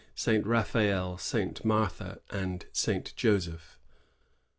[0.15, 3.77] Saint Raphael, Saint Martha, and Saint Joseph.